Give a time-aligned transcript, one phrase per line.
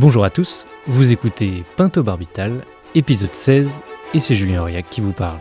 [0.00, 2.64] Bonjour à tous, vous écoutez Pinto Barbital,
[2.94, 3.82] épisode 16,
[4.14, 5.40] et c'est Julien Auriac qui vous parle.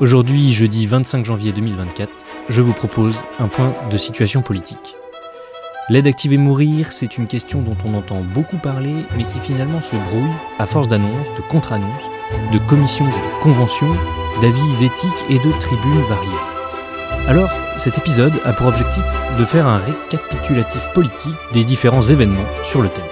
[0.00, 2.10] Aujourd'hui, jeudi 25 janvier 2024,
[2.50, 4.96] je vous propose un point de situation politique.
[5.88, 9.80] L'aide active et mourir, c'est une question dont on entend beaucoup parler, mais qui finalement
[9.80, 12.04] se brouille à force d'annonces, de contre-annonces,
[12.52, 13.96] de commissions et de conventions,
[14.42, 16.28] d'avis éthiques et de tribunes variées.
[17.28, 17.50] Alors,
[17.80, 19.02] cet épisode a pour objectif
[19.38, 23.04] de faire un récapitulatif politique des différents événements sur le thème.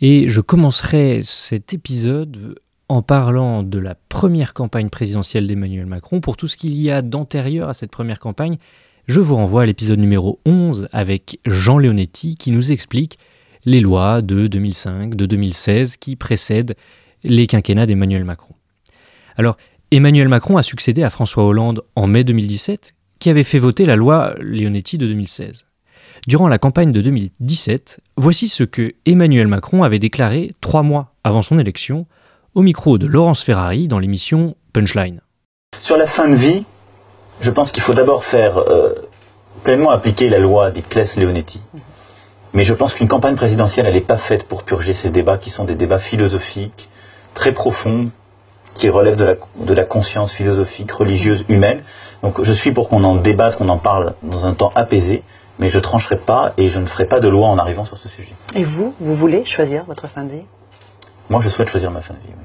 [0.00, 2.58] Et je commencerai cet épisode
[2.88, 6.22] en parlant de la première campagne présidentielle d'Emmanuel Macron.
[6.22, 8.56] Pour tout ce qu'il y a d'antérieur à cette première campagne,
[9.06, 13.18] je vous renvoie à l'épisode numéro 11 avec Jean Leonetti qui nous explique
[13.64, 16.76] les lois de 2005, de 2016 qui précèdent
[17.24, 18.54] les quinquennats d'Emmanuel Macron.
[19.36, 19.56] Alors,
[19.90, 23.96] Emmanuel Macron a succédé à François Hollande en mai 2017 qui avait fait voter la
[23.96, 25.66] loi Leonetti de 2016.
[26.26, 31.42] Durant la campagne de 2017, voici ce que Emmanuel Macron avait déclaré trois mois avant
[31.42, 32.06] son élection
[32.54, 35.20] au micro de Laurence Ferrari dans l'émission Punchline.
[35.78, 36.64] Sur la fin de vie,
[37.40, 38.94] je pense qu'il faut d'abord faire euh,
[39.62, 41.60] pleinement appliquer la loi dite Claes-Leonetti.
[42.52, 45.50] Mais je pense qu'une campagne présidentielle, elle n'est pas faite pour purger ces débats qui
[45.50, 46.88] sont des débats philosophiques,
[47.34, 48.10] très profonds,
[48.74, 51.82] qui relèvent de la, de la conscience philosophique, religieuse, humaine.
[52.22, 55.22] Donc je suis pour qu'on en débatte, qu'on en parle dans un temps apaisé,
[55.58, 58.08] mais je trancherai pas et je ne ferai pas de loi en arrivant sur ce
[58.08, 58.32] sujet.
[58.54, 60.44] Et vous, vous voulez choisir votre fin de vie?
[61.28, 62.44] Moi, je souhaite choisir ma fin de vie, oui.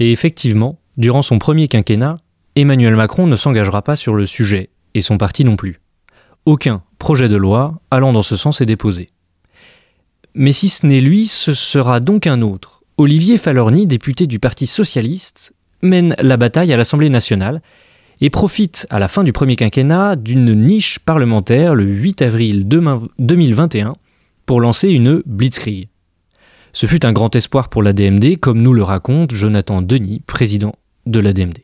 [0.00, 2.16] Et effectivement, durant son premier quinquennat,
[2.56, 5.80] Emmanuel Macron ne s'engagera pas sur le sujet, et son parti non plus.
[6.46, 9.10] Aucun projet de loi allant dans ce sens est déposé.
[10.34, 12.82] Mais si ce n'est lui, ce sera donc un autre.
[12.96, 17.62] Olivier Falorni, député du Parti socialiste, mène la bataille à l'Assemblée nationale
[18.20, 23.94] et profite à la fin du premier quinquennat d'une niche parlementaire le 8 avril 2021
[24.44, 25.88] pour lancer une blitzkrieg.
[26.72, 30.74] Ce fut un grand espoir pour la DMD, comme nous le raconte Jonathan Denis, président
[31.06, 31.58] de la DMD.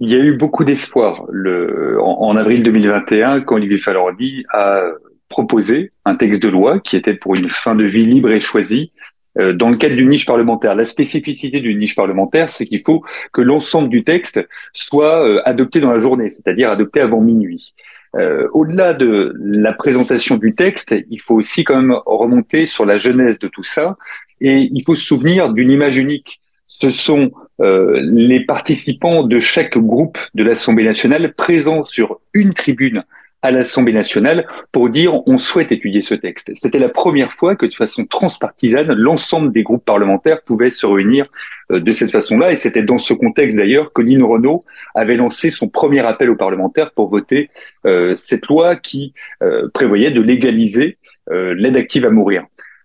[0.00, 4.82] Il y a eu beaucoup d'espoir en, en, avril 2021 quand Olivier Falorni a
[5.28, 8.92] proposé un texte de loi qui était pour une fin de vie libre et choisie
[9.36, 10.74] euh, dans le cadre d'une niche parlementaire.
[10.74, 14.40] La spécificité d'une niche parlementaire, c'est qu'il faut que l'ensemble du texte
[14.72, 17.74] soit euh, adopté dans la journée, c'est-à-dire adopté avant minuit.
[18.14, 22.96] Euh, au-delà de la présentation du texte, il faut aussi quand même remonter sur la
[22.96, 23.96] genèse de tout ça,
[24.40, 26.40] et il faut se souvenir d'une image unique.
[26.68, 33.04] Ce sont euh, les participants de chaque groupe de l'Assemblée nationale présents sur une tribune
[33.44, 36.50] à l'Assemblée nationale pour dire on souhaite étudier ce texte.
[36.54, 41.26] C'était la première fois que de façon transpartisane, l'ensemble des groupes parlementaires pouvaient se réunir
[41.70, 42.52] euh, de cette façon-là.
[42.52, 44.64] Et c'était dans ce contexte d'ailleurs que Nino Renault
[44.94, 47.50] avait lancé son premier appel aux parlementaires pour voter
[47.84, 49.12] euh, cette loi qui
[49.42, 50.98] euh, prévoyait de légaliser
[51.30, 52.44] l'aide active à mourir.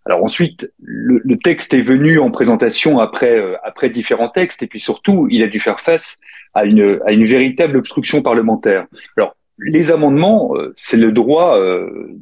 [0.09, 5.27] Alors ensuite, le, texte est venu en présentation après après différents textes et puis surtout,
[5.29, 6.17] il a dû faire face
[6.55, 8.87] à une à une véritable obstruction parlementaire.
[9.17, 12.17] Alors les amendements, euh, c'est le droit euh,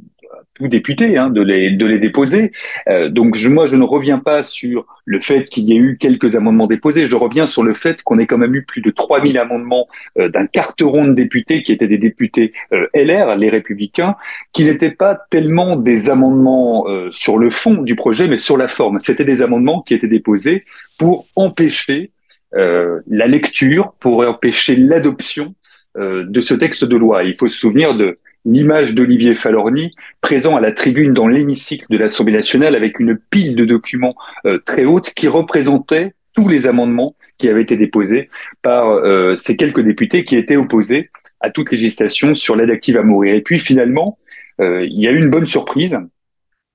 [0.53, 2.52] tout député hein, de, les, de les déposer.
[2.88, 5.98] Euh, donc je, moi, je ne reviens pas sur le fait qu'il y ait eu
[5.98, 7.08] quelques amendements déposés.
[7.08, 9.88] Je reviens sur le fait qu'on ait quand même eu plus de 3000 amendements
[10.18, 12.53] d'un carteron de députés qui étaient des députés
[12.94, 14.16] LR, les républicains,
[14.52, 19.00] qui n'étaient pas tellement des amendements sur le fond du projet, mais sur la forme.
[19.00, 20.66] C'était des amendements qui étaient déposés
[20.98, 22.12] pour empêcher
[22.52, 25.56] la lecture, pour empêcher l'adoption
[25.98, 27.24] euh, de ce texte de loi.
[27.24, 31.98] Il faut se souvenir de l'image d'Olivier Falorni présent à la tribune dans l'hémicycle de
[31.98, 34.16] l'Assemblée nationale avec une pile de documents
[34.46, 38.30] euh, très haute qui représentait tous les amendements qui avaient été déposés
[38.62, 43.04] par euh, ces quelques députés qui étaient opposés à toute législation sur l'aide active à
[43.04, 43.36] mourir.
[43.36, 44.18] Et puis finalement,
[44.60, 45.95] il y a eu une bonne surprise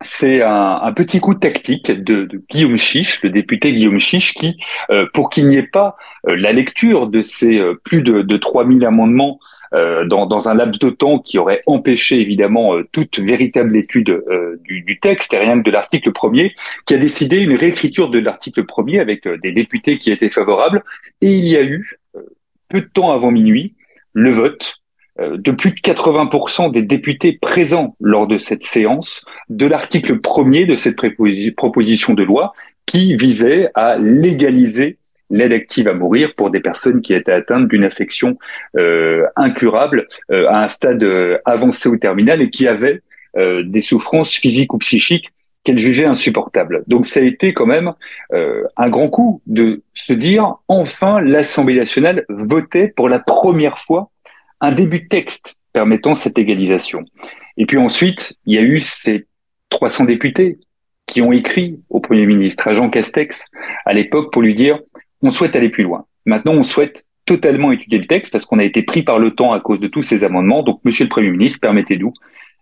[0.05, 4.59] c'est un, petit coup tactique de, Guillaume Chiche, le député Guillaume Chiche, qui,
[4.91, 5.97] euh, pour qu'il n'y ait pas
[6.29, 9.39] euh, la lecture de ces euh, plus de, de 3000 amendements
[9.73, 14.23] dans, un laps de temps qui aurait empêché évidemment toute véritable étude
[14.65, 18.65] du, texte et rien que de l'article premier, qui a décidé une réécriture de l'article
[18.67, 20.85] premier avec des députés qui étaient favorables.
[21.23, 21.99] Et il y a eu,
[22.69, 23.75] peu de temps avant minuit,
[24.13, 24.82] le vote
[25.19, 30.75] de plus de 80% des députés présents lors de cette séance de l'article premier de
[30.75, 30.97] cette
[31.55, 32.55] proposition de loi
[32.87, 34.97] qui visait à légaliser
[35.29, 38.37] l'aide active à mourir pour des personnes qui étaient atteintes d'une affection
[38.77, 41.07] euh, incurable euh, à un stade
[41.45, 43.01] avancé ou terminal et qui avaient
[43.35, 45.33] des souffrances physiques ou psychiques
[45.65, 46.83] qu'elle jugeait insupportable.
[46.87, 47.93] Donc ça a été quand même
[48.33, 54.11] euh, un grand coup de se dire enfin l'Assemblée nationale votait pour la première fois
[54.63, 57.05] un début de texte permettant cette égalisation.
[57.59, 59.27] Et puis ensuite, il y a eu ces
[59.69, 60.59] 300 députés
[61.07, 63.45] qui ont écrit au Premier ministre, à Jean Castex,
[63.85, 64.79] à l'époque, pour lui dire
[65.21, 66.07] on souhaite aller plus loin.
[66.25, 69.53] Maintenant, on souhaite totalement étudier le texte parce qu'on a été pris par le temps
[69.53, 70.63] à cause de tous ces amendements.
[70.63, 72.13] Donc, Monsieur le Premier ministre, permettez-nous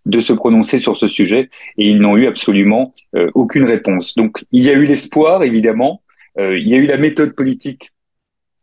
[0.06, 4.14] de se prononcer sur ce sujet et ils n'ont eu absolument euh, aucune réponse.
[4.14, 6.03] Donc, il y a eu l'espoir, évidemment.
[6.38, 7.93] Euh, il y a eu la méthode politique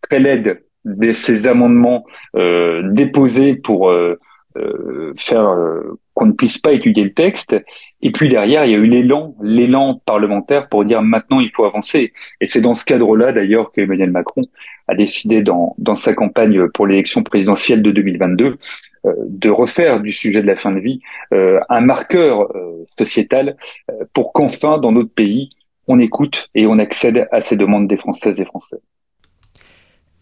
[0.02, 2.06] très laide de ces amendements
[2.36, 3.92] euh, déposés pour
[5.18, 5.56] faire
[6.18, 7.56] qu'on ne puisse pas étudier le texte.
[8.02, 11.64] Et puis derrière, il y a eu l'élan, l'élan parlementaire pour dire maintenant il faut
[11.64, 12.12] avancer.
[12.42, 14.42] Et c'est dans ce cadre-là d'ailleurs qu'Emmanuel Macron
[14.88, 18.58] a décidé dans, dans sa campagne pour l'élection présidentielle de 2022
[19.06, 21.02] euh, de refaire du sujet de la fin de vie
[21.34, 23.56] euh, un marqueur euh, sociétal
[24.14, 25.52] pour qu'enfin dans notre pays
[25.88, 28.78] on écoute et on accède à ces demandes des Françaises et Français.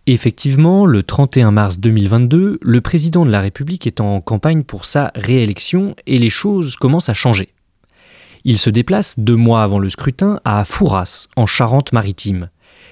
[0.08, 5.12] Effectivement, le 31 mars 2022, le président de la République est en campagne pour sa
[5.16, 7.50] réélection et les choses commencent à changer.
[8.44, 12.52] Il se déplace deux mois avant le scrutin à Fouras, en Charente-Maritime.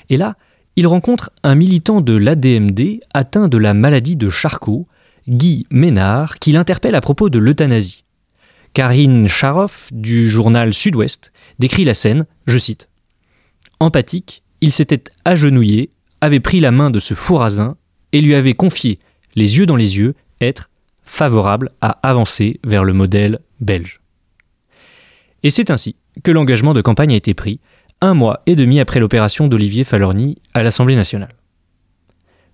[0.10, 0.36] Et là,
[0.76, 4.88] il rencontre un militant de l'ADMD atteint de la maladie de Charcot,
[5.30, 8.06] Guy Ménard, qui l'interpelle à propos de l'euthanasie.
[8.74, 12.90] Karine Charoff, du journal Sud-Ouest, décrit la scène, je cite.
[13.80, 15.92] Empathique, il s'était agenouillé
[16.24, 17.76] avait pris la main de ce fourrasin
[18.14, 18.98] et lui avait confié,
[19.36, 20.70] les yeux dans les yeux, être
[21.04, 24.00] favorable à avancer vers le modèle belge.
[25.44, 27.60] Et c'est ainsi que l'engagement de campagne a été pris,
[28.00, 31.36] un mois et demi après l'opération d'Olivier Falorni à l'Assemblée nationale.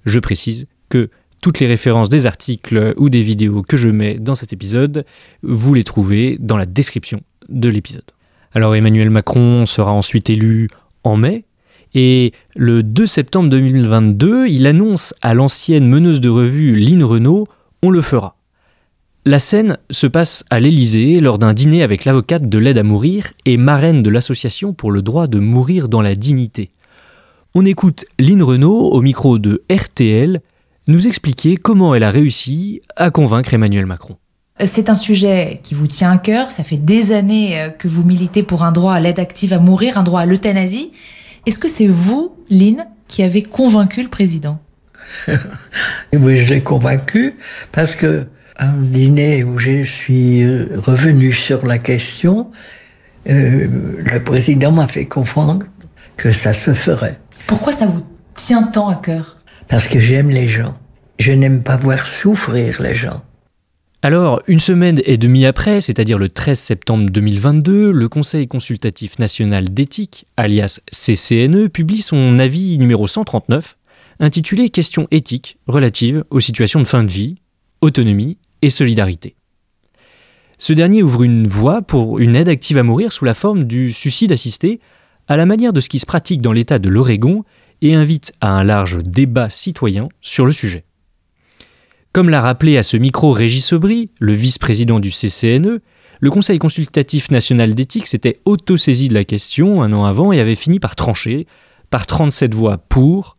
[0.04, 4.36] Je précise que toutes les références des articles ou des vidéos que je mets dans
[4.36, 5.06] cet épisode,
[5.44, 8.10] vous les trouvez dans la description de l'épisode.
[8.52, 10.70] Alors Emmanuel Macron sera ensuite élu
[11.04, 11.46] en mai,
[11.94, 17.48] et le 2 septembre 2022, il annonce à l'ancienne meneuse de revue Lynn Renault
[17.82, 18.36] On le fera.
[19.26, 23.34] La scène se passe à l'Élysée lors d'un dîner avec l'avocate de l'aide à mourir
[23.46, 26.72] et marraine de l'association pour le droit de mourir dans la dignité.
[27.54, 30.42] On écoute Lynn Renault au micro de RTL
[30.88, 34.18] nous expliquer comment elle a réussi à convaincre Emmanuel Macron.
[34.66, 38.04] C'est un sujet qui vous tient à cœur, ça fait des années euh, que vous
[38.04, 40.92] militez pour un droit à l'aide active à mourir, un droit à l'euthanasie.
[41.50, 44.60] Est-ce que c'est vous, Lynn, qui avez convaincu le président?
[46.14, 47.34] Oui, je l'ai convaincu
[47.72, 48.28] parce que
[48.60, 52.52] un dîner où je suis euh, revenu sur la question,
[53.28, 53.66] euh,
[53.98, 55.66] le président m'a fait comprendre
[56.18, 57.20] que ça se ferait.
[57.48, 58.06] Pourquoi ça vous
[58.36, 59.38] tient tant à cœur?
[59.68, 60.78] Parce que j'aime les gens.
[61.18, 63.24] Je n'aime pas voir souffrir les gens.
[64.02, 69.74] Alors, une semaine et demie après, c'est-à-dire le 13 septembre 2022, le Conseil consultatif national
[69.74, 73.78] d'éthique, alias CCNE, publie son avis numéro 139,
[74.22, 77.42] intitulé Questions éthiques relatives aux situations de fin de vie,
[77.82, 79.36] autonomie et solidarité.
[80.60, 83.92] Ce dernier ouvre une voie pour une aide active à mourir sous la forme du
[83.92, 84.80] suicide assisté,
[85.28, 87.44] à la manière de ce qui se pratique dans l'État de l'Oregon,
[87.82, 90.86] et invite à un large débat citoyen sur le sujet.
[92.12, 95.80] Comme l'a rappelé à ce micro Régis Sobry, le vice-président du CCNE,
[96.20, 100.56] le Conseil consultatif national d'éthique s'était auto-saisi de la question un an avant et avait
[100.56, 101.46] fini par trancher,
[101.92, 103.38] par 37 voix pour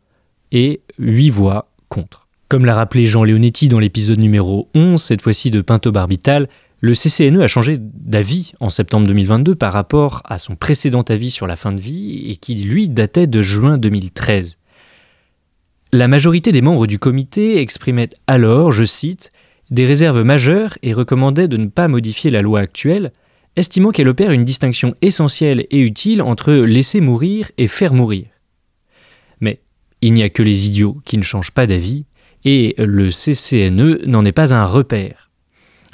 [0.53, 2.29] et 8 voix contre.
[2.49, 6.49] Comme l'a rappelé Jean Leonetti dans l'épisode numéro 11, cette fois-ci de Pinto Barbital,
[6.79, 11.49] le CCNE a changé d'avis en septembre 2022 par rapport à son précédent avis sur
[11.49, 14.59] la fin de vie et qui, lui, datait de juin 2013.
[15.93, 19.33] La majorité des membres du comité exprimait alors, je cite,
[19.73, 23.11] des réserves majeures et recommandait de ne pas modifier la loi actuelle,
[23.57, 28.27] estimant qu'elle opère une distinction essentielle et utile entre laisser mourir et faire mourir.
[29.41, 29.59] Mais
[30.01, 32.05] il n'y a que les idiots qui ne changent pas d'avis,
[32.45, 35.33] et le CCNE n'en est pas un repère.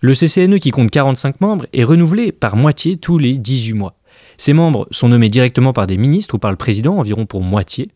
[0.02, 3.96] Le CCNE, qui compte 45 membres, est renouvelé par moitié tous les 18 mois.
[4.36, 7.88] Ces membres sont nommés directement par des ministres ou par le président, environ pour moitié,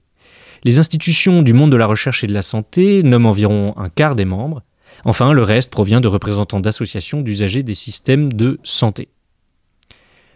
[0.64, 4.17] les institutions du monde de la recherche et de la santé nomment environ un quart
[4.17, 4.62] des membres.
[5.05, 9.09] Enfin, le reste provient de représentants d'associations d'usagers des systèmes de santé.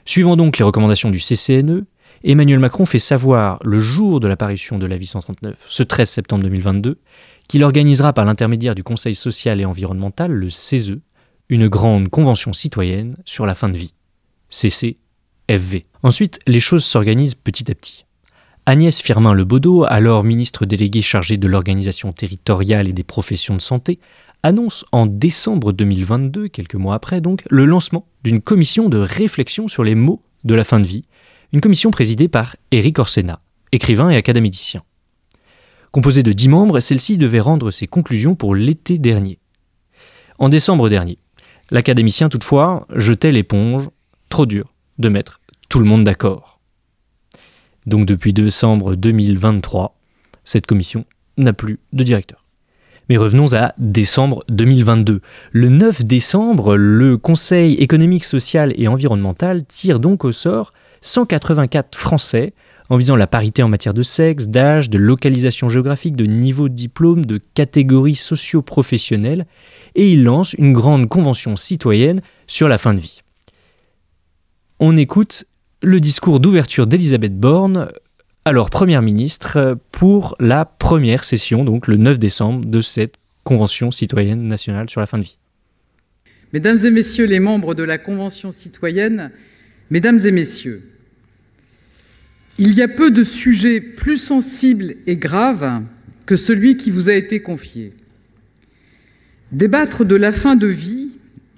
[0.07, 1.87] Suivant donc les recommandations du CCNE,
[2.23, 6.99] Emmanuel Macron fait savoir le jour de l'apparition de l'avis 139, ce 13 septembre 2022,
[7.49, 10.99] qu'il organisera par l'intermédiaire du Conseil social et environnemental, le CESE,
[11.50, 13.93] une grande convention citoyenne sur la fin de vie.
[14.49, 15.87] CCFV.
[16.02, 18.07] Ensuite, les choses s'organisent petit à petit.
[18.66, 23.99] Agnès Firmin-Lebaudot, alors ministre déléguée chargée de l'organisation territoriale et des professions de santé,
[24.42, 29.85] annonce en décembre 2022, quelques mois après donc, le lancement d'une commission de réflexion sur
[29.85, 31.04] les mots de la fin de vie,
[31.52, 33.40] une commission présidée par Éric Orsena,
[33.71, 34.83] écrivain et académicien.
[35.92, 39.38] Composée de dix membres, celle-ci devait rendre ses conclusions pour l'été dernier.
[40.38, 41.18] En décembre dernier,
[41.71, 43.90] l'académicien toutefois jetait l'éponge,
[44.30, 46.53] trop dur de mettre tout le monde d'accord.
[47.87, 49.97] Donc depuis décembre 2023,
[50.45, 51.05] cette commission
[51.37, 52.45] n'a plus de directeur.
[53.09, 55.21] Mais revenons à décembre 2022.
[55.53, 60.73] Le 9 décembre, le Conseil économique, social et environnemental tire donc au sort
[61.03, 62.55] 184 Français
[62.91, 66.75] en visant la parité en matière de sexe, d'âge, de localisation géographique, de niveau de
[66.75, 69.47] diplôme, de catégories socio-professionnelles,
[69.95, 73.23] et il lance une grande convention citoyenne sur la fin de vie.
[74.81, 75.45] On écoute
[75.83, 77.90] le discours d'ouverture d'Elisabeth Borne,
[78.45, 83.14] alors Première ministre, pour la première session, donc le 9 décembre, de cette
[83.45, 85.37] Convention citoyenne nationale sur la fin de vie.
[86.52, 89.31] Mesdames et Messieurs les membres de la Convention citoyenne,
[89.90, 90.83] Mesdames et Messieurs,
[92.59, 95.83] il y a peu de sujets plus sensibles et graves
[96.25, 97.93] que celui qui vous a été confié.
[99.52, 101.11] Débattre de la fin de vie,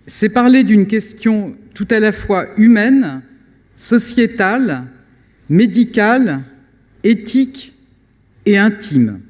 [0.06, 3.22] c'est parler d'une question tout à la fois humaine,
[3.76, 4.84] sociétale,
[5.48, 6.42] médicale,
[7.04, 7.74] éthique
[8.46, 9.20] et intime.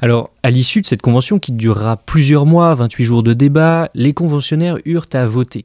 [0.00, 4.12] Alors, à l'issue de cette convention qui durera plusieurs mois, 28 jours de débat, les
[4.12, 5.64] conventionnaires eurent à voter.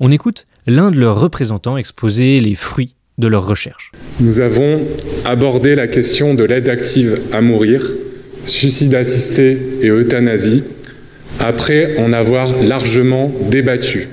[0.00, 3.92] On écoute l'un de leurs représentants exposer les fruits de leurs recherches.
[4.20, 4.80] Nous avons
[5.24, 7.84] abordé la question de l'aide active à mourir,
[8.44, 10.64] suicide assisté et euthanasie,
[11.40, 14.08] après en avoir largement débattu.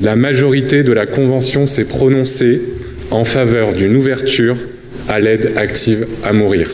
[0.00, 2.62] La majorité de la Convention s'est prononcée
[3.10, 4.56] en faveur d'une ouverture
[5.08, 6.70] à l'aide active à mourir.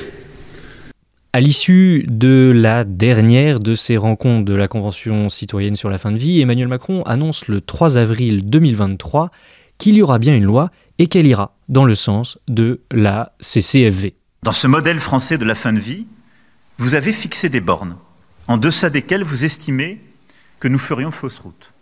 [1.33, 6.13] À l'issue de la dernière de ces rencontres de la Convention citoyenne sur la fin
[6.13, 9.31] de vie, Emmanuel Macron annonce le 3 avril 2023
[9.79, 14.15] qu'il y aura bien une loi et qu'elle ira dans le sens de la CCFV.
[14.43, 16.07] Dans ce modèle français de la fin de vie,
[16.77, 17.97] vous avez fixé des bornes,
[18.49, 19.99] en deçà desquelles vous estimez
[20.61, 21.74] que nous ferions fausse route.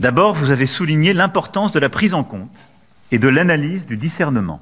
[0.00, 2.66] D'abord, vous avez souligné l'importance de la prise en compte
[3.12, 4.60] et de l'analyse du discernement,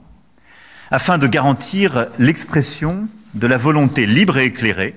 [0.91, 4.95] afin de garantir l'expression de la volonté libre et éclairée,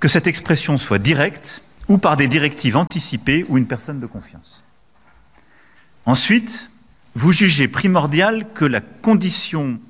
[0.00, 4.64] que cette expression soit directe ou par des directives anticipées ou une personne de confiance.
[6.06, 6.70] Ensuite,
[7.14, 9.80] vous jugez primordial que la condition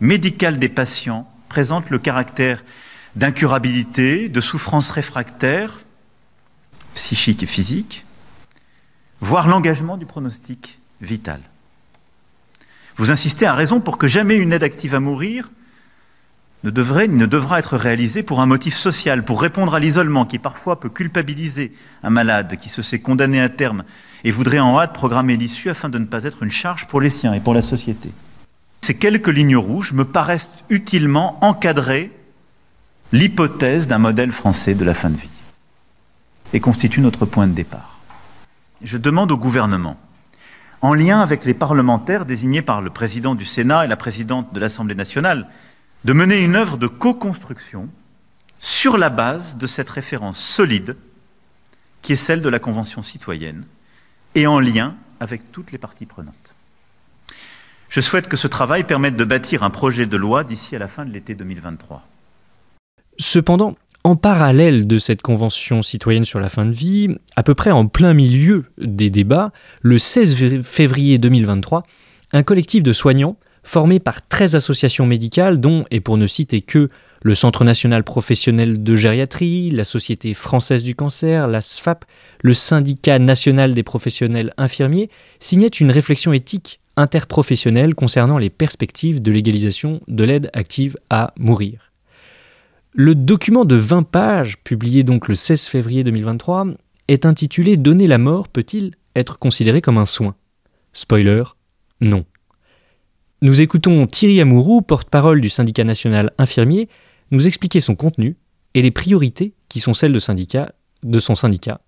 [0.00, 2.64] médicale des patients présente le caractère
[3.16, 5.80] d'incurabilité, de souffrance réfractaire,
[6.94, 8.05] psychique et physique,
[9.20, 11.40] voire l'engagement du pronostic vital.
[12.96, 15.50] Vous insistez à raison pour que jamais une aide active à mourir
[16.64, 20.24] ne devrait ni ne devra être réalisée pour un motif social, pour répondre à l'isolement
[20.24, 23.84] qui parfois peut culpabiliser un malade qui se sait condamné à terme
[24.24, 27.10] et voudrait en hâte programmer l'issue afin de ne pas être une charge pour les
[27.10, 28.10] siens et pour la société.
[28.80, 32.10] Ces quelques lignes rouges me paraissent utilement encadrer
[33.12, 35.28] l'hypothèse d'un modèle français de la fin de vie
[36.52, 37.95] et constituent notre point de départ.
[38.86, 39.98] Je demande au gouvernement,
[40.80, 44.60] en lien avec les parlementaires désignés par le président du Sénat et la présidente de
[44.60, 45.48] l'Assemblée nationale,
[46.04, 47.88] de mener une œuvre de co-construction
[48.60, 50.96] sur la base de cette référence solide
[52.00, 53.64] qui est celle de la Convention citoyenne
[54.36, 56.54] et en lien avec toutes les parties prenantes.
[57.88, 60.86] Je souhaite que ce travail permette de bâtir un projet de loi d'ici à la
[60.86, 62.06] fin de l'été 2023.
[63.18, 63.74] Cependant,
[64.06, 67.88] en parallèle de cette convention citoyenne sur la fin de vie, à peu près en
[67.88, 69.50] plein milieu des débats,
[69.82, 71.82] le 16 février 2023,
[72.32, 76.88] un collectif de soignants formé par 13 associations médicales dont, et pour ne citer que
[77.22, 82.04] le Centre national professionnel de gériatrie, la Société française du cancer, la SFAP,
[82.42, 85.10] le Syndicat national des professionnels infirmiers,
[85.40, 91.85] signaient une réflexion éthique interprofessionnelle concernant les perspectives de légalisation de l'aide active à mourir.
[92.98, 96.68] Le document de 20 pages, publié donc le 16 février 2023,
[97.08, 100.34] est intitulé Donner la mort peut-il être considéré comme un soin?
[100.94, 101.42] Spoiler,
[102.00, 102.24] non.
[103.42, 106.88] Nous écoutons Thierry Amourou, porte-parole du syndicat national infirmier,
[107.32, 108.38] nous expliquer son contenu
[108.72, 111.82] et les priorités qui sont celles de, son syndicat,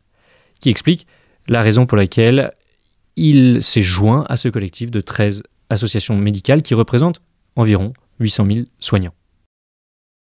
[0.61, 1.07] qui explique
[1.47, 2.53] la raison pour laquelle
[3.17, 7.23] il s'est joint à ce collectif de 13 associations médicales qui représentent
[7.57, 9.15] environ 800 000 soignants.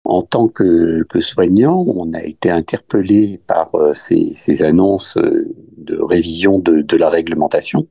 [0.06, 5.54] En tant que, que soignant, on a été interpellé par euh, ces, ces, annonces euh,
[5.78, 7.88] de révision de, de la réglementation.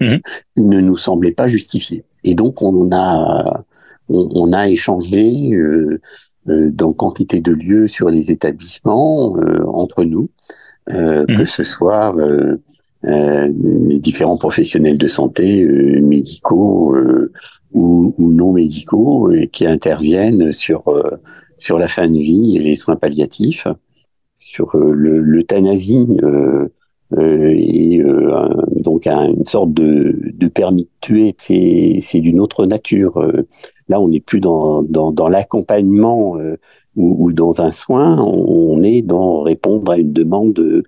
[0.00, 0.16] Mmh.
[0.56, 2.04] Il ne nous semblait pas justifié.
[2.24, 3.64] Et donc, on a
[4.08, 6.00] on, on a échangé euh,
[6.48, 10.30] euh, dans quantité de lieux sur les établissements euh, entre nous,
[10.88, 11.36] mmh.
[11.36, 12.14] que ce soit
[13.04, 15.64] les différents professionnels de santé,
[16.00, 16.96] médicaux
[17.72, 20.84] ou, ou, non médicaux, qui interviennent sur
[21.62, 23.68] sur la fin de vie et les soins palliatifs,
[24.38, 26.06] sur l'euthanasie.
[26.22, 26.68] Euh,
[27.18, 28.48] euh, et euh,
[28.80, 33.18] donc une sorte de, de permis de tuer, c'est d'une autre nature.
[33.18, 33.46] Euh,
[33.88, 36.56] là, on n'est plus dans, dans, dans l'accompagnement euh,
[36.96, 40.84] ou, ou, dans un soin, on, est dans répondre à une demande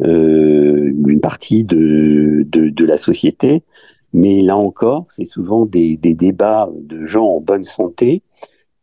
[0.00, 3.62] d'une partie de, de, de, la société.
[4.12, 8.22] Mais là encore, c'est souvent des, des, débats de gens en bonne santé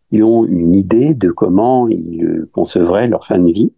[0.10, 3.72] qui ont une idée de comment ils concevraient leur fin de vie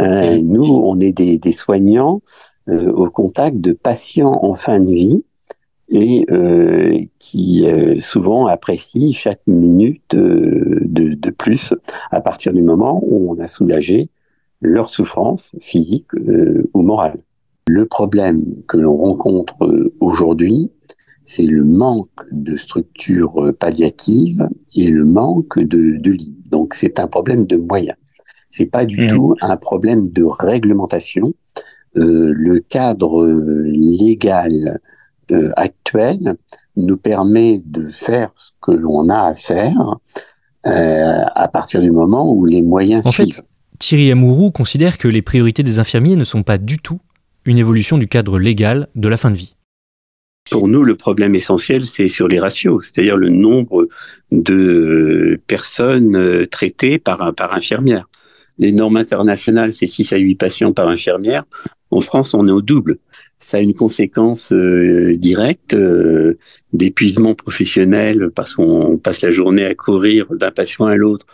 [0.00, 2.20] euh, nous, on est des, des soignants
[2.68, 5.24] euh, au contact de patients en fin de vie
[5.88, 11.72] et euh, qui euh, souvent apprécient chaque minute de, de, plus
[12.10, 14.10] à partir du moment où on a soulagé
[14.60, 16.08] leur souffrance physique
[16.74, 17.18] ou morale.
[17.66, 20.70] Le problème que l'on rencontre aujourd'hui,
[21.24, 26.36] c'est le manque de structures palliatives et le manque de, de lits.
[26.50, 27.96] Donc c'est un problème de moyens.
[28.48, 29.06] C'est pas du mmh.
[29.08, 31.34] tout un problème de réglementation.
[31.96, 34.80] Euh, le cadre euh, légal
[35.32, 36.36] euh, actuel
[36.76, 39.96] nous permet de faire ce que l'on a à faire
[40.66, 43.34] euh, à partir du moment où les moyens en suivent.
[43.34, 43.42] Fait,
[43.78, 47.00] Thierry Amourou considère que les priorités des infirmiers ne sont pas du tout
[47.44, 49.54] une évolution du cadre légal de la fin de vie.
[50.50, 53.88] Pour nous, le problème essentiel, c'est sur les ratios, c'est-à-dire le nombre
[54.30, 58.08] de personnes traitées par, par infirmière.
[58.58, 61.44] Les normes internationales, c'est 6 à 8 patients par infirmière.
[61.90, 62.98] En France, on est au double.
[63.38, 66.38] Ça a une conséquence euh, directe euh,
[66.72, 71.26] d'épuisement professionnel parce qu'on passe la journée à courir d'un patient à l'autre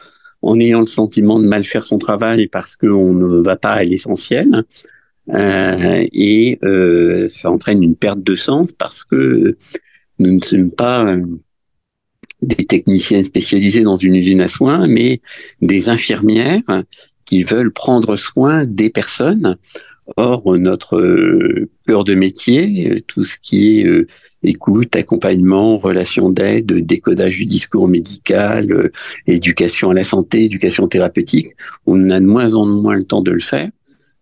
[0.43, 3.85] en ayant le sentiment de mal faire son travail parce qu'on ne va pas à
[3.85, 4.65] l'essentiel.
[5.31, 9.57] Euh, et euh, ça entraîne une perte de sens parce que
[10.19, 11.25] nous ne sommes pas euh,
[12.43, 15.21] des techniciens spécialisés dans une usine à soins, mais
[15.61, 16.85] des infirmières
[17.25, 19.57] qui veulent prendre soin des personnes.
[20.17, 24.09] Or, notre euh, cœur de métier, euh, tout ce qui est euh,
[24.43, 28.91] écoute, accompagnement, relation d'aide, décodage du discours médical,
[29.29, 31.49] éducation à la santé, éducation thérapeutique,
[31.87, 33.71] on a de moins en moins le temps de le faire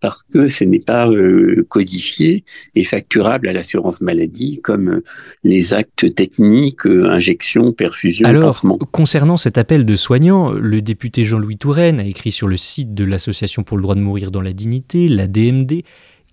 [0.00, 5.04] parce que ce n'est pas euh, codifié et facturable à l'assurance maladie comme euh,
[5.44, 8.60] les actes techniques, euh, injection, perfusion, Alors,
[8.92, 13.04] concernant cet appel de soignants, le député Jean-Louis Touraine a écrit sur le site de
[13.04, 15.82] l'Association pour le droit de mourir dans la dignité, la DMD,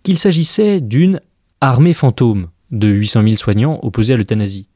[0.03, 1.19] qu'il s'agissait d'une
[1.61, 4.67] armée fantôme de 800 000 soignants opposés à l'euthanasie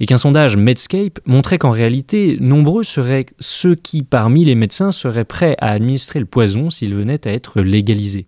[0.00, 5.24] et qu'un sondage Medscape montrait qu'en réalité, nombreux seraient ceux qui, parmi les médecins, seraient
[5.24, 8.26] prêts à administrer le poison s'il venait à être légalisé.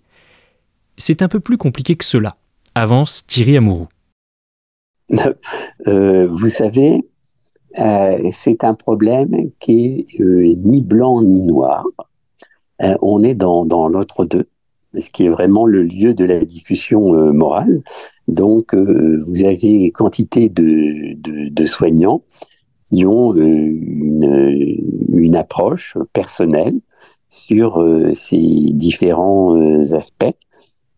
[1.00, 2.36] C'est un peu plus compliqué que cela,
[2.74, 3.86] avance Thierry Amourou.
[5.86, 7.02] Euh, vous savez,
[7.78, 11.86] euh, c'est un problème qui est euh, ni blanc ni noir.
[12.82, 14.48] Euh, on est dans, dans l'autre deux,
[14.98, 17.82] ce qui est vraiment le lieu de la discussion euh, morale.
[18.26, 22.22] Donc, euh, vous avez quantité de, de, de soignants
[22.90, 24.76] qui ont une,
[25.14, 26.80] une approche personnelle
[27.28, 27.82] sur
[28.14, 29.54] ces différents
[29.92, 30.34] aspects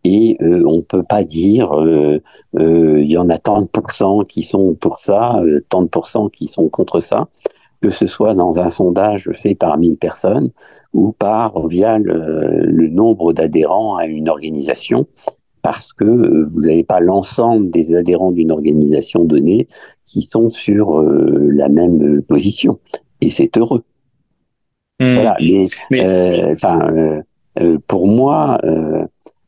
[0.05, 2.23] et euh, on peut pas dire euh,
[2.59, 5.89] euh, il y en a tant de pourcents qui sont pour ça, euh, tant de
[5.89, 7.29] pourcents qui sont contre ça,
[7.83, 10.51] que ce soit dans un sondage fait par 1000 personnes
[10.93, 15.07] ou par via le, le nombre d'adhérents à une organisation,
[15.63, 19.69] parce que euh, vous n'avez pas l'ensemble des adhérents d'une organisation donnée
[20.05, 22.79] qui sont sur la même position,
[23.21, 23.83] et c'est heureux.
[24.99, 25.15] Mmh.
[25.15, 26.51] Voilà, mais, mais...
[26.51, 27.23] enfin,
[27.87, 28.59] pour moi.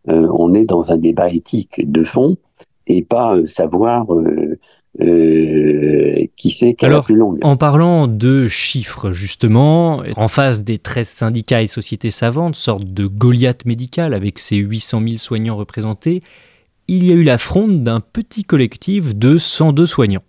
[0.09, 2.37] Euh, on est dans un débat éthique de fond
[2.87, 4.59] et pas euh, savoir euh,
[6.37, 7.39] qui c'est qui est la plus longue.
[7.43, 13.07] En parlant de chiffres, justement, en face des 13 syndicats et sociétés savantes, sorte de
[13.07, 16.23] Goliath médical avec ses 800 000 soignants représentés,
[16.89, 20.25] il y a eu la fronde d'un petit collectif de 102 soignants.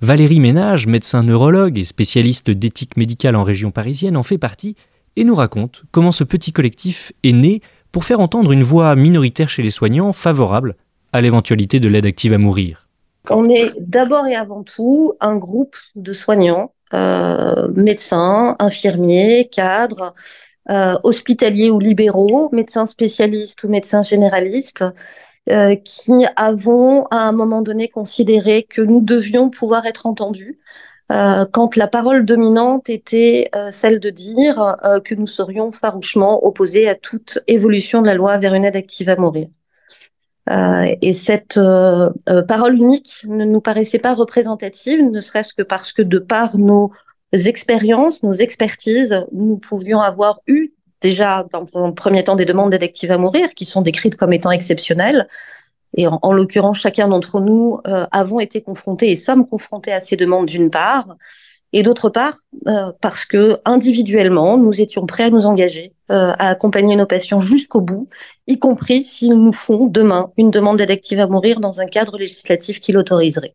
[0.00, 4.76] Valérie Ménage, médecin neurologue et spécialiste d'éthique médicale en région parisienne, en fait partie
[5.18, 7.60] et nous raconte comment ce petit collectif est né
[7.92, 10.76] pour faire entendre une voix minoritaire chez les soignants favorable
[11.12, 12.88] à l'éventualité de l'aide active à mourir.
[13.30, 20.14] On est d'abord et avant tout un groupe de soignants, euh, médecins, infirmiers, cadres,
[20.70, 24.84] euh, hospitaliers ou libéraux, médecins spécialistes ou médecins généralistes,
[25.50, 30.58] euh, qui avons à un moment donné considéré que nous devions pouvoir être entendus
[31.10, 36.44] euh, quand la parole dominante était euh, celle de dire euh, que nous serions farouchement
[36.44, 39.48] opposés à toute évolution de la loi vers une aide active à mourir.
[41.02, 41.60] et cette
[42.48, 46.90] parole unique ne nous paraissait pas représentative, ne serait-ce que parce que de par nos
[47.32, 53.10] expériences, nos expertises, nous pouvions avoir eu déjà dans un premier temps des demandes d'aide
[53.10, 55.26] à mourir qui sont décrites comme étant exceptionnelles.
[55.96, 60.00] Et en, en l'occurrence, chacun d'entre nous euh, avons été confrontés et sommes confrontés à
[60.00, 61.16] ces demandes d'une part,
[61.72, 62.34] et d'autre part
[62.66, 67.40] euh, parce que individuellement, nous étions prêts à nous engager, euh, à accompagner nos patients
[67.40, 68.06] jusqu'au bout,
[68.46, 72.80] y compris s'ils nous font demain une demande d'aide à mourir dans un cadre législatif
[72.80, 73.54] qui l'autoriserait.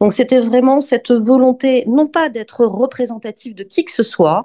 [0.00, 4.42] Donc c'était vraiment cette volonté, non pas d'être représentatif de qui que ce soit,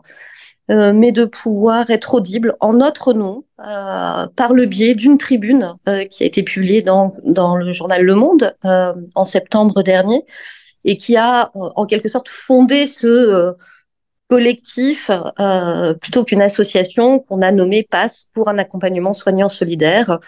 [0.70, 5.74] euh, mais de pouvoir être audible en notre nom euh, par le biais d'une tribune
[5.88, 8.56] euh, qui a été publiée dans, dans le journal Le Monde
[9.16, 10.24] en septembre dernier
[10.86, 13.54] et qui a en quelque sorte fondé ce
[14.30, 15.10] collectif
[16.00, 20.20] plutôt qu'une association qu'on a nommée Passe pour un accompagnement soignant solidaire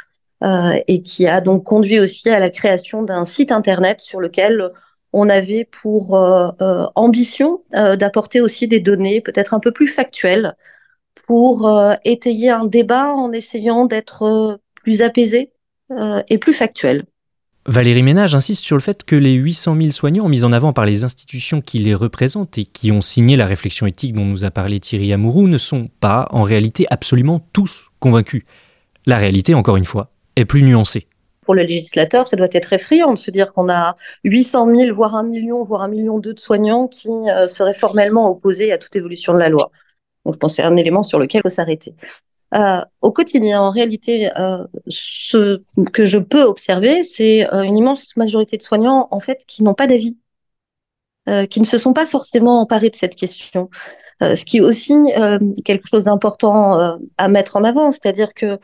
[0.44, 4.70] et qui a donc conduit aussi à la création d'un site internet sur lequel
[5.14, 9.88] on avait pour euh, euh, ambition euh, d'apporter aussi des données peut-être un peu plus
[9.88, 10.56] factuelles
[11.28, 11.72] pour
[12.04, 15.52] étayer un débat en essayant d'être plus apaisé
[16.30, 17.06] et plus factuel.
[17.66, 20.86] Valérie Ménage insiste sur le fait que les 800 000 soignants mis en avant par
[20.86, 24.52] les institutions qui les représentent et qui ont signé la réflexion éthique dont nous a
[24.52, 28.44] parlé Thierry Amourou ne sont pas en réalité absolument tous convaincus.
[29.06, 31.08] La réalité, encore une fois, est plus nuancée
[31.54, 35.24] le législateur, ça doit être effrayant de se dire qu'on a 800 000, voire un
[35.24, 39.34] million, voire un million deux de soignants qui euh, seraient formellement opposés à toute évolution
[39.34, 39.72] de la loi.
[40.26, 41.96] Donc, je pense que c'est un élément sur lequel il faut s'arrêter.
[42.54, 45.62] Euh, au quotidien, en réalité, euh, ce
[45.94, 49.88] que je peux observer, c'est une immense majorité de soignants, en fait, qui n'ont pas
[49.88, 50.18] d'avis,
[51.50, 53.70] qui ne se sont pas forcément emparés de cette question.
[54.22, 54.94] ce qui est aussi
[55.64, 58.60] quelque chose d'important à mettre en avant, c'est-à-dire que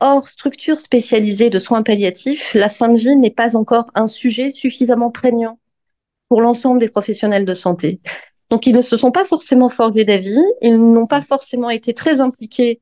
[0.00, 4.50] Hors structure spécialisée de soins palliatifs, la fin de vie n'est pas encore un sujet
[4.50, 5.58] suffisamment prégnant
[6.28, 8.00] pour l'ensemble des professionnels de santé.
[8.50, 12.20] Donc, ils ne se sont pas forcément forgés d'avis, ils n'ont pas forcément été très
[12.20, 12.80] impliqués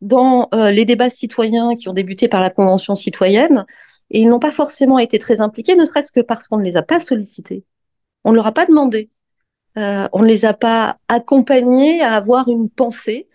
[0.00, 3.64] dans euh, les débats citoyens qui ont débuté par la Convention citoyenne,
[4.10, 6.76] et ils n'ont pas forcément été très impliqués, ne serait-ce que parce qu'on ne les
[6.76, 7.64] a pas sollicités.
[8.24, 9.10] On ne leur a pas demandé.
[9.76, 13.28] Euh, on ne les a pas accompagnés à avoir une pensée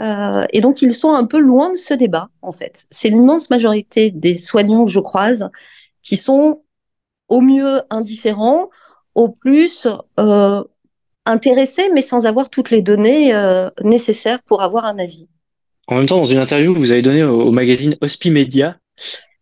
[0.00, 2.86] euh, et donc, ils sont un peu loin de ce débat, en fait.
[2.90, 5.50] C'est l'immense majorité des soignants que je croise
[6.02, 6.62] qui sont
[7.28, 8.70] au mieux indifférents,
[9.14, 9.86] au plus
[10.18, 10.64] euh,
[11.26, 15.28] intéressés, mais sans avoir toutes les données euh, nécessaires pour avoir un avis.
[15.86, 18.78] En même temps, dans une interview que vous avez donnée au, magazine Hospimedia,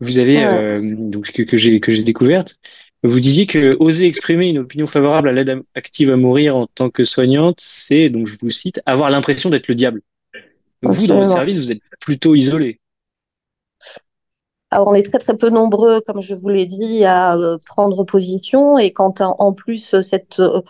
[0.01, 2.57] vous avez donc que, que j'ai que j'ai découverte,
[3.03, 6.89] vous disiez que oser exprimer une opinion favorable à l'aide active à mourir en tant
[6.89, 10.03] que soignante, c'est donc je vous cite avoir l'impression d'être le diable.
[10.83, 12.81] Vous, dans votre service, vous êtes plutôt isolé.
[14.71, 18.05] Alors, on est très très peu nombreux, comme je vous l'ai dit, à euh, prendre
[18.05, 18.79] position.
[18.79, 20.61] Et quand en plus cette euh,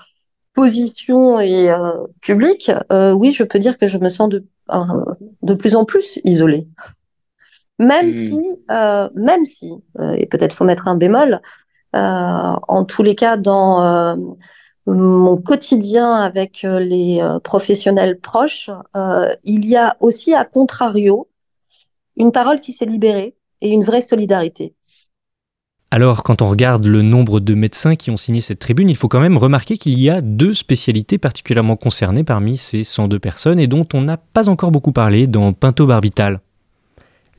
[0.54, 4.46] position est euh, publique, oui, je peux dire que je me sens de,
[5.42, 6.66] de plus en plus isolée.
[7.80, 8.10] Même hmm.
[8.10, 8.40] si,
[9.14, 9.72] même si,
[10.16, 11.40] et peut-être faut mettre un bémol,
[11.92, 14.16] en tous les cas, dans
[14.94, 21.29] mon quotidien avec euh, les euh, professionnels proches, euh, il y a aussi, à contrario,
[22.16, 24.74] une parole qui s'est libérée et une vraie solidarité.
[25.90, 29.09] Alors, quand on regarde le nombre de médecins qui ont signé cette tribune, il faut
[29.09, 33.66] quand même remarquer qu'il y a deux spécialités particulièrement concernées parmi ces 102 personnes et
[33.66, 36.40] dont on n'a pas encore beaucoup parlé dans Pinto Barbital.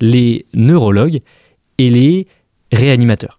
[0.02, 1.22] Les neurologues
[1.78, 2.28] et les
[2.72, 3.39] réanimateurs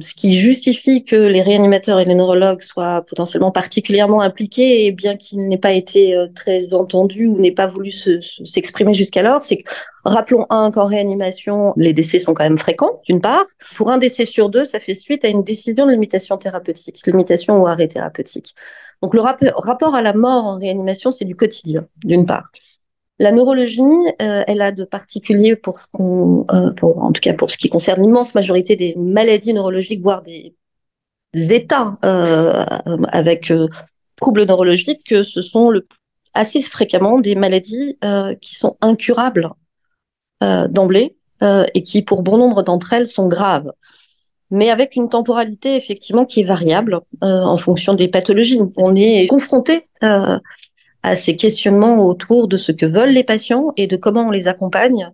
[0.00, 5.16] ce qui justifie que les réanimateurs et les neurologues soient potentiellement particulièrement impliqués, et bien
[5.16, 9.70] qu'il n'ait pas été euh, très entendu ou n'ait pas voulu s'exprimer jusqu'alors, c'est que,
[10.04, 13.44] rappelons un qu'en réanimation, les décès sont quand même fréquents, d'une part.
[13.76, 17.60] Pour un décès sur deux, ça fait suite à une décision de limitation thérapeutique, limitation
[17.60, 18.54] ou arrêt thérapeutique.
[19.02, 22.50] Donc le rapport à la mort en réanimation, c'est du quotidien, d'une part.
[23.20, 23.80] La neurologie,
[24.22, 28.74] euh, elle a de particulier pour, euh, en cas pour ce qui concerne l'immense majorité
[28.74, 30.54] des maladies neurologiques, voire des,
[31.32, 32.64] états euh,
[33.08, 33.52] avec
[34.16, 35.72] troubles neurologiques, que ce sont
[36.32, 37.98] assez fréquemment des maladies
[38.40, 39.50] qui sont incurables
[40.40, 43.72] d'emblée et qui, pour bon nombre d'entre elles, sont graves
[44.50, 48.60] mais avec une temporalité effectivement qui est variable en fonction des pathologies.
[48.76, 49.82] On est confronté
[51.04, 54.48] à ces questionnements autour de ce que veulent les patients et de comment on les
[54.48, 55.10] accompagne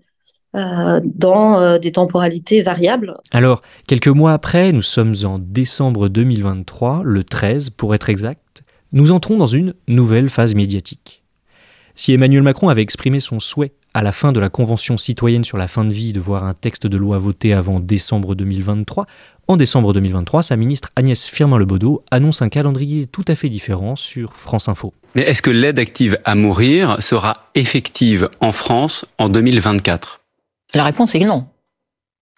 [0.55, 3.17] euh, dans euh, des temporalités variables.
[3.33, 9.11] Alors, quelques mois après, nous sommes en décembre 2023, le 13 pour être exact, nous
[9.11, 11.25] entrons dans une nouvelle phase médiatique.
[11.97, 15.59] Si Emmanuel Macron avait exprimé son souhait à la fin de la Convention citoyenne sur
[15.59, 19.07] la fin de vie de voir un texte de loi voté avant décembre 2023.
[19.49, 24.35] En décembre 2023, sa ministre Agnès Firmin-Lebaudot annonce un calendrier tout à fait différent sur
[24.35, 24.95] France Info.
[25.17, 30.21] Mais est-ce que l'aide active à mourir sera effective en France en 2024
[30.75, 31.47] La réponse est non.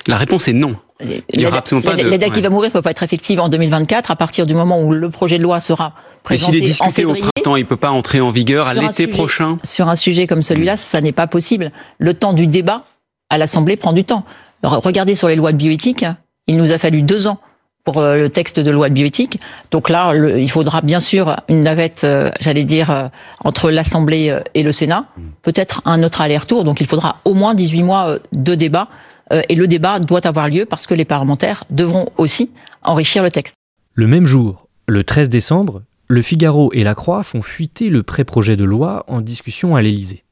[0.08, 0.76] La réponse est non.
[1.00, 3.48] Il y aura absolument pas L'aide active à mourir ne peut pas être effective en
[3.48, 6.66] 2024 à partir du moment où le projet de loi sera présenté Mais s'il est
[6.66, 10.26] discuté au printemps, il peut pas entrer en vigueur à l'été prochain Sur un sujet
[10.26, 11.70] comme celui-là, ça n'est pas possible.
[11.98, 12.84] Le temps du débat
[13.30, 14.24] à l'Assemblée prend du temps.
[14.62, 16.04] Regardez sur les lois de bioéthique,
[16.46, 17.40] il nous a fallu deux ans
[17.84, 19.40] pour euh, le texte de loi de bioéthique.
[19.72, 23.08] Donc là, il faudra bien sûr une navette, euh, j'allais dire, euh,
[23.44, 25.06] entre l'Assemblée et le Sénat,
[25.42, 26.62] peut-être un autre aller-retour.
[26.62, 28.88] Donc il faudra au moins 18 mois de débat
[29.32, 32.50] euh, et le débat doit avoir lieu parce que les parlementaires devront aussi
[32.82, 33.54] enrichir le texte.
[33.94, 35.82] Le même jour, le 13 décembre,
[36.12, 40.24] Le Figaro et La Croix font fuiter le pré-projet de loi en discussion à l'Élysée.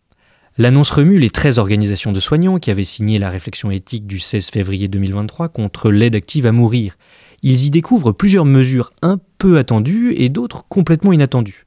[0.58, 4.50] L'annonce remue les 13 organisations de soignants qui avaient signé la réflexion éthique du 16
[4.50, 6.98] février 2023 contre l'aide active à mourir.
[7.42, 11.66] Ils y découvrent plusieurs mesures un peu attendues et d'autres complètement inattendues.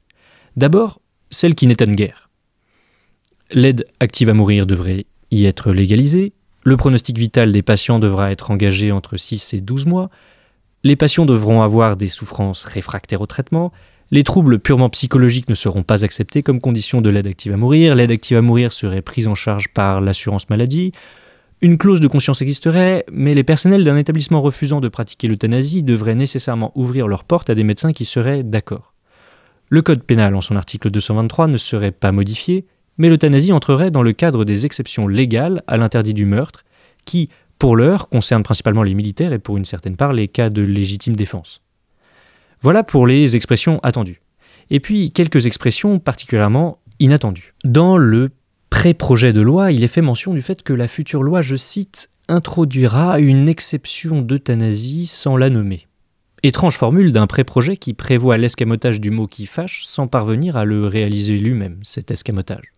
[0.56, 1.00] D'abord,
[1.30, 2.30] celle qui n'étonne guère.
[3.50, 8.52] L'aide active à mourir devrait y être légalisée, le pronostic vital des patients devra être
[8.52, 10.08] engagé entre 6 et 12 mois.
[10.84, 13.72] Les patients devront avoir des souffrances réfractaires au traitement.
[14.14, 17.96] Les troubles purement psychologiques ne seront pas acceptés comme condition de l'aide active à mourir.
[17.96, 20.92] L'aide active à mourir serait prise en charge par l'assurance maladie.
[21.60, 26.14] Une clause de conscience existerait, mais les personnels d'un établissement refusant de pratiquer l'euthanasie devraient
[26.14, 28.94] nécessairement ouvrir leurs portes à des médecins qui seraient d'accord.
[29.68, 32.66] Le code pénal, en son article 223, ne serait pas modifié,
[32.98, 36.62] mais l'euthanasie entrerait dans le cadre des exceptions légales à l'interdit du meurtre,
[37.04, 40.62] qui, pour l'heure, concernent principalement les militaires et pour une certaine part les cas de
[40.62, 41.63] légitime défense.
[42.64, 44.22] Voilà pour les expressions attendues.
[44.70, 47.52] Et puis quelques expressions particulièrement inattendues.
[47.62, 48.30] Dans le
[48.70, 52.08] pré-projet de loi, il est fait mention du fait que la future loi, je cite,
[52.26, 55.88] introduira une exception d'euthanasie sans la nommer.
[56.42, 60.86] Étrange formule d'un pré-projet qui prévoit l'escamotage du mot qui fâche sans parvenir à le
[60.86, 62.72] réaliser lui-même, cet escamotage.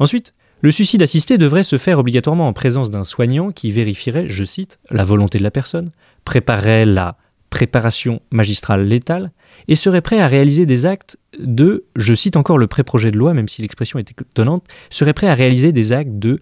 [0.00, 4.44] Ensuite, le suicide assisté devrait se faire obligatoirement en présence d'un soignant qui vérifierait, je
[4.44, 5.92] cite, la volonté de la personne,
[6.24, 7.18] préparerait la
[7.50, 9.32] préparation magistrale létale
[9.66, 13.34] et serait prêt à réaliser des actes de, je cite encore le pré-projet de loi,
[13.34, 16.40] même si l'expression est étonnante, serait prêt à réaliser des actes de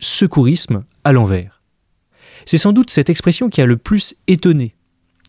[0.00, 1.62] secourisme à l'envers.
[2.46, 4.74] C'est sans doute cette expression qui a le plus étonné.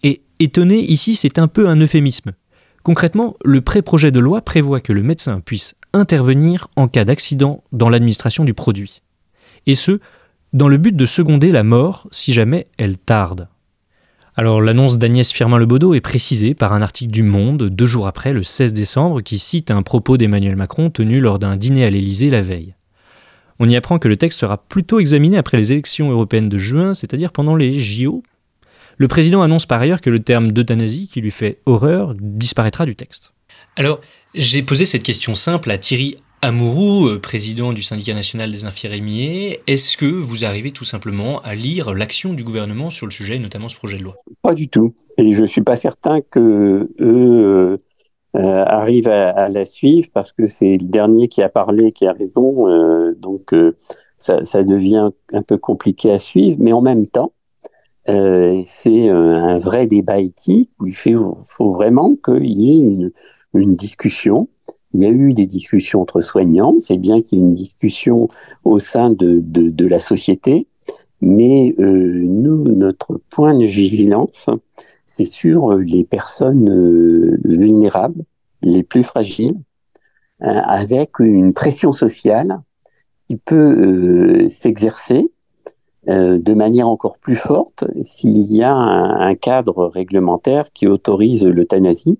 [0.03, 2.33] Et étonné ici, c'est un peu un euphémisme.
[2.83, 7.89] Concrètement, le pré-projet de loi prévoit que le médecin puisse intervenir en cas d'accident dans
[7.89, 9.01] l'administration du produit.
[9.65, 9.99] Et ce,
[10.53, 13.47] dans le but de seconder la mort si jamais elle tarde.
[14.37, 18.43] Alors l'annonce d'Agnès Firmin-Lebaudot est précisée par un article du Monde deux jours après, le
[18.43, 22.41] 16 décembre, qui cite un propos d'Emmanuel Macron tenu lors d'un dîner à l'Élysée la
[22.41, 22.75] veille.
[23.59, 26.93] On y apprend que le texte sera plutôt examiné après les élections européennes de juin,
[26.93, 28.23] c'est-à-dire pendant les JO.
[28.97, 32.97] Le président annonce par ailleurs que le terme d'euthanasie, qui lui fait horreur, disparaîtra du
[32.97, 33.31] texte.
[33.77, 34.01] Alors,
[34.33, 39.61] j'ai posé cette question simple à Thierry Amourou, euh, président du syndicat national des infirmiers.
[39.65, 43.67] Est-ce que vous arrivez tout simplement à lire l'action du gouvernement sur le sujet, notamment
[43.67, 44.15] ce projet de loi?
[44.43, 44.93] Pas du tout.
[45.17, 47.79] Et je suis pas certain que eux
[48.35, 52.13] euh, arrivent à, la suivre parce que c'est le dernier qui a parlé qui a
[52.13, 52.69] raison.
[52.69, 53.55] Euh, donc
[54.19, 56.57] ça, devient un peu compliqué à suivre.
[56.59, 57.33] Mais en même temps,
[58.05, 63.11] c'est un vrai débat éthique où il faut, vraiment qu'il y ait
[63.55, 64.47] une discussion.
[64.95, 68.29] Il y a eu des discussions entre soignants, c'est bien qu'il y ait une discussion
[68.63, 70.67] au sein de, de, la société,
[71.19, 74.49] mais euh, nous, notre point de vigilance,
[75.05, 78.23] c'est sur les personnes euh, vulnérables,
[78.61, 79.59] les plus fragiles,
[80.43, 82.61] euh, avec une pression sociale
[83.27, 85.29] qui peut s'exercer
[86.07, 92.17] de manière encore plus forte s'il y a un cadre réglementaire qui autorise l'euthanasie.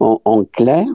[0.00, 0.86] En, clair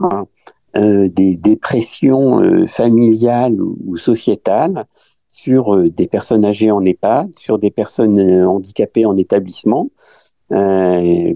[0.76, 4.86] euh, des, dépressions euh, familiales ou, sociétales
[5.28, 9.90] sur euh, des personnes âgées en EHPAD, sur des personnes handicapées en établissement,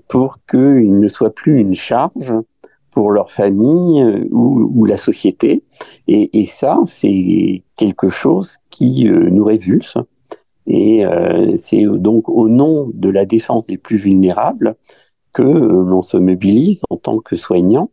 [0.07, 2.33] pour qu'ils ne soient plus une charge
[2.93, 5.65] pour leur famille ou, la société.
[6.07, 9.97] Et, et ça, c'est quelque chose qui nous révulse.
[10.67, 11.05] Et
[11.57, 14.77] c'est donc au nom de la défense des plus vulnérables
[15.33, 17.91] que euh, l'on se mobilise en tant que soignant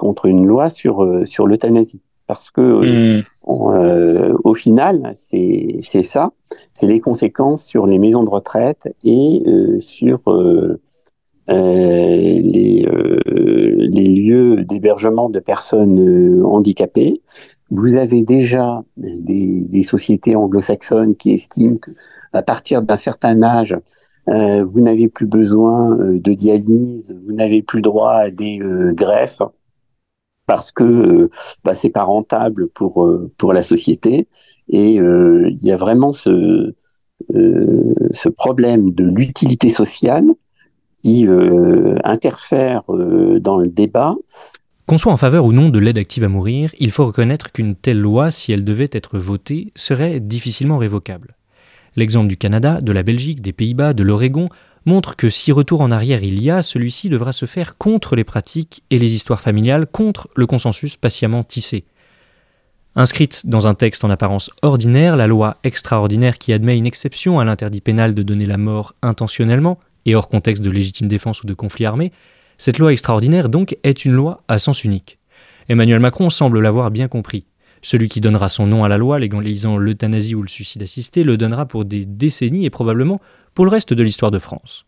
[0.00, 2.00] contre une loi sur, euh, sur l'euthanasie.
[2.26, 3.22] Parce que hmm.
[3.48, 6.30] euh, au final, c'est ça,
[6.72, 9.42] c'est les conséquences sur les maisons de retraite et
[9.80, 10.20] sur
[11.48, 12.86] les,
[13.76, 17.20] les lieux d'hébergement de personnes handicapées
[17.70, 23.76] vous avez déjà des, des sociétés anglo-saxonnes qui estiment qu'à partir d'un certain âge,
[24.28, 28.92] euh, vous n'avez plus besoin euh, de dialyse, vous n'avez plus droit à des euh,
[28.92, 29.42] greffes
[30.50, 31.30] parce que
[31.62, 33.08] bah, c'est pas rentable pour
[33.38, 34.26] pour la société
[34.68, 36.74] et il y a vraiment ce
[37.28, 40.26] ce problème de l'utilité sociale
[40.98, 41.24] qui
[42.02, 44.16] interfère dans le débat
[44.86, 47.76] qu'on soit en faveur ou non de l'aide active à mourir, il faut reconnaître qu'une
[47.76, 51.36] telle loi, si elle devait être votée, serait difficilement révocable.
[51.94, 54.48] L'exemple du Canada, de la Belgique, des Pays-Bas, de l'Oregon
[54.86, 58.24] montre que si retour en arrière il y a, celui-ci devra se faire contre les
[58.24, 61.84] pratiques et les histoires familiales, contre le consensus patiemment tissé.
[62.96, 67.44] Inscrite dans un texte en apparence ordinaire, la loi extraordinaire qui admet une exception à
[67.44, 71.54] l'interdit pénal de donner la mort intentionnellement et hors contexte de légitime défense ou de
[71.54, 72.10] conflit armé,
[72.58, 75.18] cette loi extraordinaire donc est une loi à sens unique.
[75.68, 77.46] Emmanuel Macron semble l'avoir bien compris.
[77.82, 81.36] Celui qui donnera son nom à la loi légalisant l'euthanasie ou le suicide assisté le
[81.36, 83.20] donnera pour des décennies et probablement
[83.54, 84.84] pour le reste de l'histoire de France.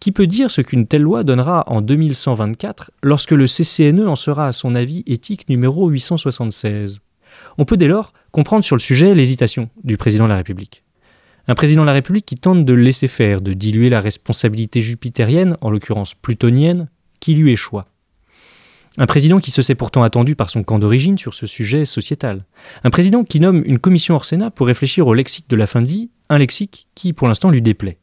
[0.00, 4.48] Qui peut dire ce qu'une telle loi donnera en 2124 lorsque le CCNE en sera
[4.48, 7.00] à son avis éthique numéro 876
[7.58, 10.82] On peut dès lors comprendre sur le sujet l'hésitation du président de la République.
[11.46, 15.56] Un président de la République qui tente de laisser faire, de diluer la responsabilité jupitérienne,
[15.60, 16.88] en l'occurrence plutonienne,
[17.20, 17.86] qui lui échoua.
[18.96, 22.44] Un président qui se sait pourtant attendu par son camp d'origine sur ce sujet sociétal.
[22.84, 25.82] Un président qui nomme une commission hors Sénat pour réfléchir au lexique de la fin
[25.82, 27.98] de vie, un lexique qui pour l'instant lui déplaît.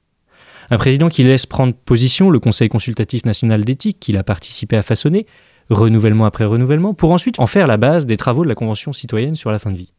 [0.72, 4.82] Un président qui laisse prendre position le Conseil consultatif national d'éthique qu'il a participé à
[4.82, 5.28] façonner,
[5.70, 9.36] renouvellement après renouvellement, pour ensuite en faire la base des travaux de la Convention citoyenne
[9.36, 9.92] sur la fin de vie.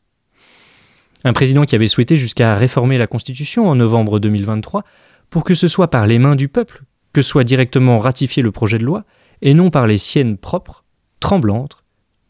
[1.25, 4.83] Un président qui avait souhaité jusqu'à réformer la Constitution en novembre 2023
[5.29, 8.79] pour que ce soit par les mains du peuple que soit directement ratifié le projet
[8.79, 9.05] de loi,
[9.43, 10.85] et non par les siennes propres,
[11.21, 11.85] tremblantes,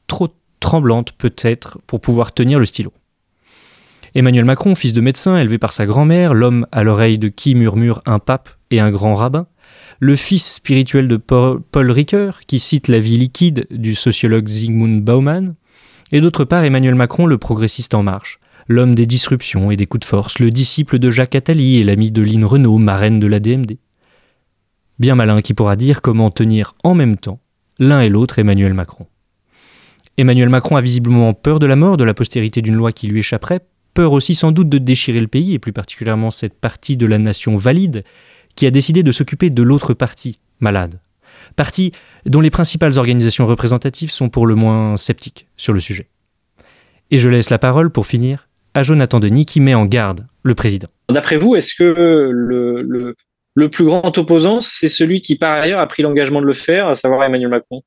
[0.09, 0.29] trop
[0.59, 2.93] tremblantes peut-être pour pouvoir tenir le stylo.
[4.15, 8.03] Emmanuel Macron, fils de médecin élevé par sa grand-mère, l'homme à l'oreille de qui murmure
[8.05, 9.47] un pape et un grand rabbin,
[10.01, 15.55] le fils spirituel de Paul Ricoeur, qui cite la vie liquide du sociologue Zygmunt Bauman,
[16.11, 20.01] et d'autre part Emmanuel Macron, le progressiste en marche, l'homme des disruptions et des coups
[20.01, 23.41] de force, le disciple de Jacques Attali et l'ami de Lynn Renault, marraine de la
[23.41, 23.79] DMD.
[24.99, 27.41] Bien malin qui pourra dire comment tenir en même temps
[27.79, 29.07] l'un et l'autre Emmanuel Macron.
[30.19, 33.21] Emmanuel Macron a visiblement peur de la mort, de la postérité d'une loi qui lui
[33.21, 33.63] échapperait,
[33.95, 37.19] peur aussi sans doute de déchirer le pays, et plus particulièrement cette partie de la
[37.19, 38.05] nation valide,
[38.57, 41.01] qui a décidé de s'occuper de l'autre partie, malade.
[41.57, 41.93] Partie
[42.27, 46.09] dont les principales organisations représentatives sont pour le moins sceptiques sur le sujet.
[47.11, 50.55] Et je laisse la parole, pour finir, à Jonathan Denis qui met en garde le
[50.55, 50.89] président.
[51.11, 53.15] D'après vous, est-ce que le,
[53.55, 56.89] le plus grand opposant, c'est celui qui par ailleurs a pris l'engagement de le faire,
[56.89, 57.83] à savoir Emmanuel Macron?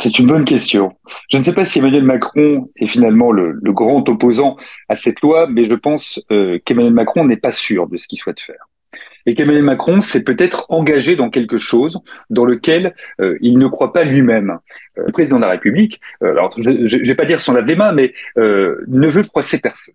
[0.00, 0.96] C'est une bonne question.
[1.30, 4.56] Je ne sais pas si Emmanuel Macron est finalement le, grand opposant
[4.88, 8.18] à cette loi, mais je pense euh, qu'Emmanuel Macron n'est pas sûr de ce qu'il
[8.18, 8.68] souhaite faire.
[9.26, 12.00] Et qu'Emmanuel Macron s'est peut-être engagé dans quelque chose
[12.30, 14.58] dans lequel euh, il ne croit pas lui-même.
[14.98, 17.76] Euh, le président de la République, alors je ne vais pas dire son lave les
[17.76, 19.94] mains, mais ne veut froisser personne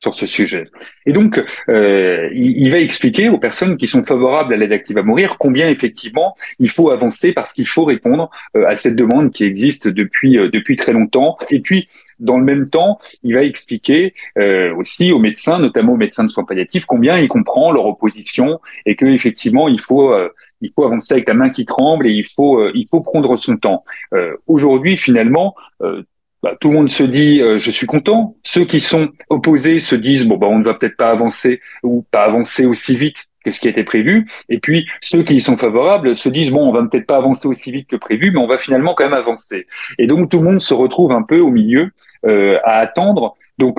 [0.00, 0.70] sur ce sujet.
[1.06, 5.02] Et donc, euh, il, va expliquer aux personnes qui sont favorables à l'aide active à
[5.02, 9.42] mourir combien effectivement il faut avancer parce qu'il faut répondre euh, à cette demande qui
[9.42, 11.36] existe depuis euh, depuis très longtemps.
[11.50, 11.88] Et puis,
[12.20, 16.30] dans le même temps, il va expliquer euh, aussi aux médecins, notamment aux médecins de
[16.30, 20.14] soins palliatifs, combien il comprend leur opposition et que effectivement il faut
[20.60, 23.56] il faut avancer avec la main qui tremble et il faut il faut prendre son
[23.56, 23.84] temps.
[24.46, 25.54] Aujourd'hui, finalement
[26.42, 28.36] bah, tout le monde se dit euh, je suis content.
[28.44, 32.04] Ceux qui sont opposés se disent bon bah on ne va peut-être pas avancer ou
[32.10, 34.26] pas avancer aussi vite que ce qui était prévu.
[34.48, 37.48] Et puis ceux qui y sont favorables se disent bon on va peut-être pas avancer
[37.48, 39.66] aussi vite que prévu, mais on va finalement quand même avancer.
[39.98, 41.90] Et donc tout le monde se retrouve un peu au milieu
[42.26, 43.36] euh, à attendre.
[43.58, 43.78] Donc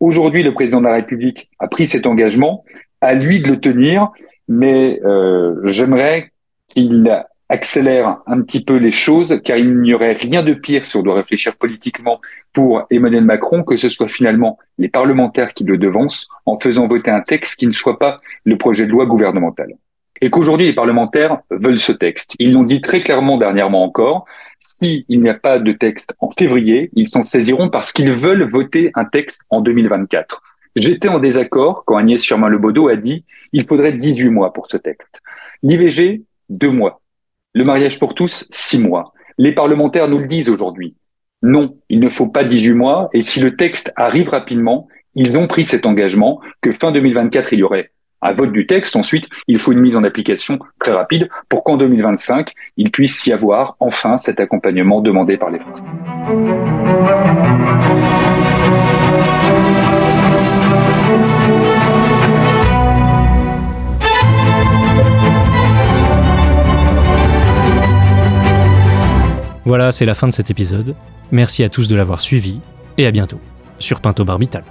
[0.00, 2.64] aujourd'hui le président de la République a pris cet engagement,
[3.00, 4.10] à lui de le tenir,
[4.48, 6.32] mais euh, j'aimerais
[6.68, 10.96] qu'il accélère un petit peu les choses, car il n'y aurait rien de pire si
[10.96, 12.20] on doit réfléchir politiquement
[12.52, 17.10] pour Emmanuel Macron que ce soit finalement les parlementaires qui le devancent en faisant voter
[17.10, 19.74] un texte qui ne soit pas le projet de loi gouvernemental.
[20.22, 22.34] Et qu'aujourd'hui les parlementaires veulent ce texte.
[22.38, 24.26] Ils l'ont dit très clairement dernièrement encore.
[24.58, 28.92] S'il n'y a pas de texte en février, ils s'en saisiront parce qu'ils veulent voter
[28.94, 30.42] un texte en 2024.
[30.76, 35.20] J'étais en désaccord quand Agnès Firmin-Lebaudot a dit il faudrait 18 mois pour ce texte.
[35.62, 36.99] L'IVG, deux mois.
[37.52, 39.12] Le mariage pour tous, six mois.
[39.36, 40.94] Les parlementaires nous le disent aujourd'hui.
[41.42, 43.08] Non, il ne faut pas 18 mois.
[43.12, 44.86] Et si le texte arrive rapidement,
[45.16, 47.90] ils ont pris cet engagement que fin 2024, il y aurait
[48.22, 48.94] un vote du texte.
[48.94, 53.32] Ensuite, il faut une mise en application très rapide pour qu'en 2025, il puisse y
[53.32, 55.90] avoir enfin cet accompagnement demandé par les Français.
[69.70, 70.96] Voilà, c'est la fin de cet épisode.
[71.30, 72.58] Merci à tous de l'avoir suivi
[72.98, 73.38] et à bientôt
[73.78, 74.64] sur Pinto Barbital.